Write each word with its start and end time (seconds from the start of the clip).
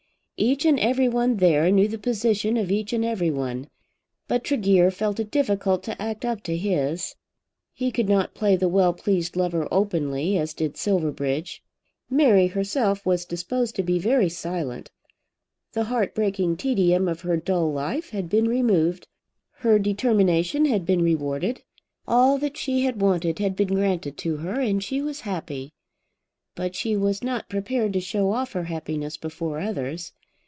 Each 0.43 0.65
and 0.65 0.79
everyone 0.79 1.37
there 1.37 1.69
knew 1.69 1.87
the 1.87 1.99
position 1.99 2.57
of 2.57 2.71
each 2.71 2.93
and 2.93 3.05
everyone; 3.05 3.69
but 4.27 4.43
Tregear 4.43 4.89
felt 4.89 5.19
it 5.19 5.29
difficult 5.29 5.83
to 5.83 6.01
act 6.01 6.25
up 6.25 6.41
to 6.45 6.57
his. 6.57 7.13
He 7.75 7.91
could 7.91 8.09
not 8.09 8.33
play 8.33 8.55
the 8.55 8.67
well 8.67 8.91
pleased 8.91 9.35
lover 9.35 9.67
openly, 9.71 10.39
as 10.39 10.55
did 10.55 10.77
Silverbridge. 10.77 11.61
Mary 12.09 12.47
herself 12.47 13.05
was 13.05 13.23
disposed 13.23 13.75
to 13.75 13.83
be 13.83 13.99
very 13.99 14.29
silent. 14.29 14.89
The 15.73 15.83
heart 15.83 16.15
breaking 16.15 16.57
tedium 16.57 17.07
of 17.07 17.21
her 17.21 17.37
dull 17.37 17.71
life 17.71 18.09
had 18.09 18.27
been 18.27 18.47
removed. 18.49 19.05
Her 19.57 19.77
determination 19.77 20.65
had 20.65 20.87
been 20.87 21.03
rewarded. 21.03 21.61
All 22.07 22.39
that 22.39 22.57
she 22.57 22.81
had 22.81 22.99
wanted 22.99 23.37
had 23.37 23.55
been 23.55 23.75
granted 23.75 24.17
to 24.17 24.37
her, 24.37 24.59
and 24.59 24.83
she 24.83 25.03
was 25.03 25.21
happy. 25.21 25.71
But 26.55 26.73
she 26.73 26.97
was 26.97 27.21
not 27.23 27.47
prepared 27.47 27.93
to 27.93 27.99
show 28.01 28.31
off 28.31 28.53
her 28.53 28.63
happiness 28.63 29.17
before 29.17 29.59
others. 29.59 30.13